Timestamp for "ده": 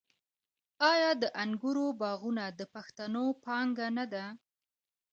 4.13-4.25